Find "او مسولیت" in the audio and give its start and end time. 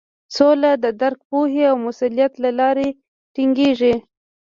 1.71-2.33